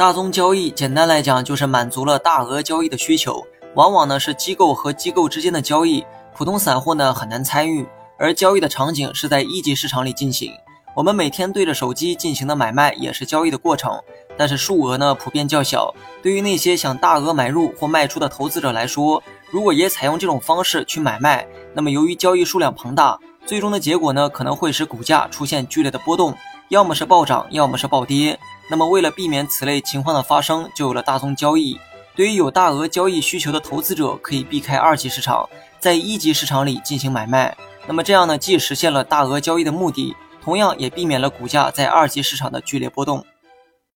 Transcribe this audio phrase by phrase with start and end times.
[0.00, 6.02] 大宗交易简单来讲就是满足了大额交易的需求，往往呢是机构和机构之间的交易，
[6.34, 7.86] 普通散户呢很难参与。
[8.16, 10.54] 而交易的场景是在一级市场里进行，
[10.96, 13.92] 我们每天对着手机进行的买卖也是交易的过程，
[14.38, 15.94] 但是数额呢普遍较小。
[16.22, 26.34] 对于那些想大额买入或卖出的投资者来说，如果也采用这种方式去买卖，那么由于交易数量庞大，最终的结果呢可能会使股价出现剧烈的波动，
[26.70, 28.40] 要么是暴涨，要么是暴跌。
[28.70, 31.76] 那么，为了避免此类情况的发生，就有了大宗交易。
[32.14, 35.48] 对于有大额交易需求的投资者，可以避开二级市场，
[35.80, 37.56] 在一级市场里进行买卖。
[37.88, 43.26] 那么这样呢，既实现了大额交易的目的，同样也避免了股价在二级市场的剧烈波动。